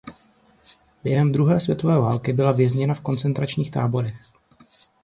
[1.03, 4.15] Během druhé světové války byla vězněna v koncentračních táborech.